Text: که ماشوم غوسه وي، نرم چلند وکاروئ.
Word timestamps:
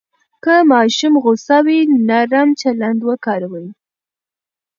که 0.43 0.53
ماشوم 0.71 1.13
غوسه 1.23 1.57
وي، 1.65 1.79
نرم 2.07 2.49
چلند 2.61 2.99
وکاروئ. 3.09 3.67